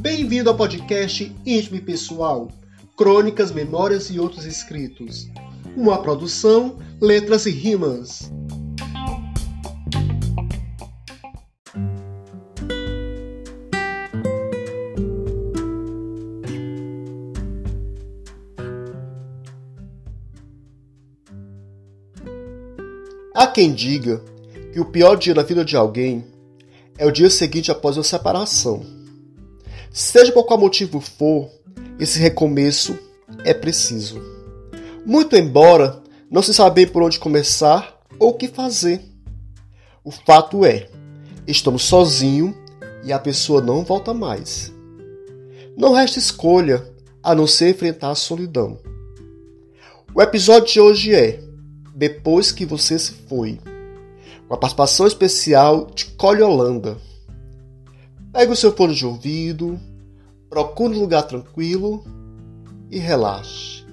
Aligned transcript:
Bem-vindo 0.00 0.50
ao 0.50 0.56
podcast 0.56 1.32
Íntimo 1.46 1.80
Pessoal, 1.82 2.48
Crônicas, 2.96 3.52
Memórias 3.52 4.10
e 4.10 4.18
Outros 4.18 4.44
Escritos. 4.44 5.28
Uma 5.76 6.02
produção, 6.02 6.78
letras 7.00 7.46
e 7.46 7.50
rimas. 7.50 8.32
Há 23.32 23.46
quem 23.46 23.72
diga 23.72 24.20
que 24.72 24.80
o 24.80 24.84
pior 24.84 25.16
dia 25.16 25.34
na 25.34 25.42
vida 25.42 25.64
de 25.64 25.76
alguém 25.76 26.24
é 26.98 27.06
o 27.06 27.12
dia 27.12 27.30
seguinte 27.30 27.70
após 27.70 27.98
a 27.98 28.02
separação. 28.02 28.84
Seja 29.90 30.32
por 30.32 30.44
qual 30.44 30.58
motivo 30.58 31.00
for, 31.00 31.50
esse 31.98 32.18
recomeço 32.18 32.98
é 33.44 33.54
preciso. 33.54 34.20
Muito 35.04 35.36
embora 35.36 36.02
não 36.30 36.42
se 36.42 36.52
saber 36.52 36.90
por 36.90 37.02
onde 37.02 37.18
começar 37.18 37.98
ou 38.18 38.30
o 38.30 38.34
que 38.34 38.48
fazer. 38.48 39.00
O 40.04 40.10
fato 40.10 40.64
é, 40.64 40.88
estamos 41.46 41.82
sozinhos 41.82 42.54
e 43.04 43.12
a 43.12 43.18
pessoa 43.18 43.60
não 43.60 43.84
volta 43.84 44.12
mais. 44.12 44.72
Não 45.76 45.92
resta 45.92 46.18
escolha 46.18 46.84
a 47.22 47.34
não 47.34 47.46
ser 47.46 47.70
enfrentar 47.70 48.10
a 48.10 48.14
solidão. 48.14 48.78
O 50.14 50.22
episódio 50.22 50.72
de 50.72 50.80
hoje 50.80 51.14
é 51.14 51.40
depois 51.94 52.52
que 52.52 52.64
você 52.64 52.98
se 52.98 53.12
foi. 53.28 53.58
Com 54.48 54.54
a 54.54 54.56
participação 54.56 55.06
especial 55.06 55.86
de 55.86 56.06
Cole 56.12 56.42
Holanda. 56.42 56.96
Pegue 58.32 58.52
o 58.52 58.56
seu 58.56 58.72
fone 58.72 58.94
de 58.94 59.04
ouvido, 59.04 59.80
procure 60.48 60.96
um 60.96 61.00
lugar 61.00 61.22
tranquilo 61.24 62.04
e 62.90 62.98
relaxe. 62.98 63.84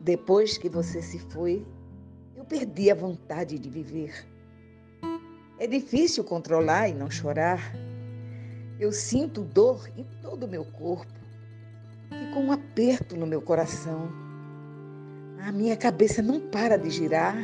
Depois 0.00 0.58
que 0.58 0.68
você 0.68 1.00
se 1.00 1.18
foi, 1.18 1.64
eu 2.36 2.44
perdi 2.44 2.90
a 2.90 2.94
vontade 2.94 3.58
de 3.58 3.70
viver. 3.70 4.26
É 5.58 5.66
difícil 5.66 6.24
controlar 6.24 6.88
e 6.88 6.94
não 6.94 7.10
chorar. 7.10 7.83
Eu 8.78 8.90
sinto 8.90 9.42
dor 9.42 9.88
em 9.96 10.04
todo 10.20 10.44
o 10.44 10.48
meu 10.48 10.64
corpo. 10.64 11.12
Fico 12.08 12.40
um 12.40 12.50
aperto 12.50 13.16
no 13.16 13.26
meu 13.26 13.40
coração. 13.40 14.08
A 15.38 15.52
minha 15.52 15.76
cabeça 15.76 16.20
não 16.20 16.40
para 16.40 16.76
de 16.76 16.90
girar. 16.90 17.36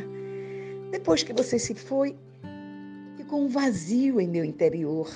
Depois 0.91 1.23
que 1.23 1.31
você 1.31 1.57
se 1.57 1.73
foi, 1.73 2.17
ficou 3.15 3.41
um 3.41 3.47
vazio 3.47 4.19
em 4.19 4.27
meu 4.27 4.43
interior. 4.43 5.09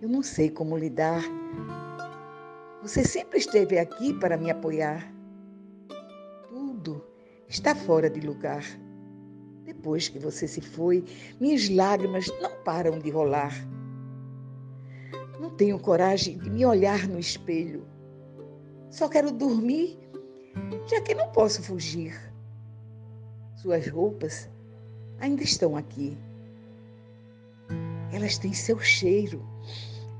Eu 0.00 0.08
não 0.08 0.22
sei 0.22 0.48
como 0.48 0.78
lidar. 0.78 1.22
Você 2.82 3.04
sempre 3.04 3.38
esteve 3.38 3.78
aqui 3.78 4.14
para 4.14 4.36
me 4.36 4.50
apoiar. 4.50 5.12
Tudo 6.48 7.04
está 7.48 7.74
fora 7.74 8.08
de 8.08 8.20
lugar. 8.20 8.64
Depois 9.84 10.08
que 10.08 10.18
você 10.18 10.48
se 10.48 10.62
foi, 10.62 11.04
minhas 11.38 11.68
lágrimas 11.68 12.26
não 12.40 12.56
param 12.64 12.98
de 12.98 13.10
rolar. 13.10 13.52
Não 15.38 15.50
tenho 15.50 15.78
coragem 15.78 16.38
de 16.38 16.48
me 16.48 16.64
olhar 16.64 17.06
no 17.06 17.18
espelho. 17.18 17.86
Só 18.90 19.10
quero 19.10 19.30
dormir, 19.30 19.98
já 20.86 21.02
que 21.02 21.14
não 21.14 21.30
posso 21.32 21.62
fugir. 21.62 22.18
Suas 23.56 23.86
roupas 23.86 24.48
ainda 25.20 25.42
estão 25.42 25.76
aqui. 25.76 26.16
Elas 28.10 28.38
têm 28.38 28.54
seu 28.54 28.80
cheiro. 28.80 29.46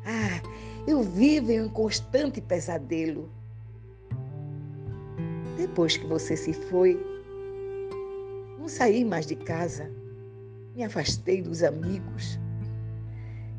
Ah, 0.04 0.42
eu 0.86 1.02
vivo 1.02 1.50
em 1.50 1.62
um 1.62 1.70
constante 1.70 2.38
pesadelo. 2.38 3.32
Depois 5.56 5.96
que 5.96 6.06
você 6.06 6.36
se 6.36 6.52
foi, 6.52 7.13
não 8.64 8.68
saí 8.70 9.04
mais 9.04 9.26
de 9.26 9.36
casa, 9.36 9.92
me 10.74 10.82
afastei 10.82 11.42
dos 11.42 11.62
amigos, 11.62 12.40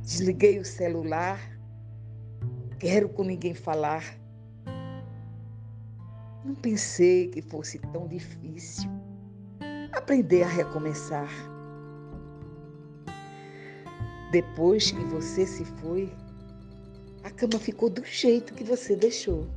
desliguei 0.01 0.57
o 0.57 0.65
celular, 0.65 1.39
quero 2.79 3.07
com 3.09 3.23
ninguém 3.23 3.53
falar. 3.53 4.17
Não 6.43 6.55
pensei 6.55 7.27
que 7.27 7.39
fosse 7.39 7.77
tão 7.93 8.07
difícil 8.07 8.89
aprender 9.93 10.41
a 10.41 10.47
recomeçar. 10.47 11.29
Depois 14.31 14.89
que 14.89 15.05
você 15.05 15.45
se 15.45 15.65
foi, 15.65 16.11
a 17.23 17.29
cama 17.29 17.59
ficou 17.59 17.91
do 17.91 18.03
jeito 18.03 18.55
que 18.55 18.63
você 18.63 18.95
deixou. 18.95 19.47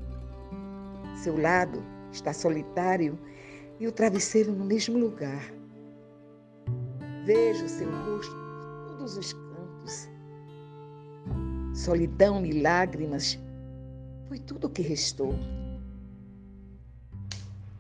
Seu 1.17 1.41
lado 1.41 1.83
está 2.13 2.35
solitário 2.35 3.19
e 3.81 3.87
o 3.87 3.93
travesseiro 3.93 4.53
no 4.53 4.65
mesmo 4.65 4.99
lugar. 4.99 5.53
Vejo 7.25 7.69
seu 7.69 7.91
rosto 7.91 8.35
por 8.35 8.97
todos 8.97 9.17
os 9.17 9.33
cantos. 9.33 10.09
Solidão 11.75 12.45
e 12.45 12.61
lágrimas 12.61 13.39
foi 14.29 14.39
tudo 14.39 14.67
o 14.67 14.71
que 14.71 14.83
restou. 14.83 15.35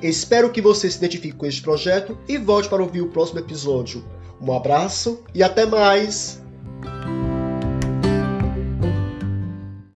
Espero 0.00 0.50
que 0.50 0.60
você 0.60 0.90
se 0.90 0.98
identifique 0.98 1.36
com 1.36 1.46
este 1.46 1.62
projeto 1.62 2.18
e 2.28 2.38
volte 2.38 2.68
para 2.68 2.82
ouvir 2.82 3.02
o 3.02 3.08
próximo 3.08 3.38
episódio. 3.38 4.04
Um 4.40 4.52
abraço 4.52 5.22
e 5.32 5.42
até 5.42 5.64
mais! 5.64 6.41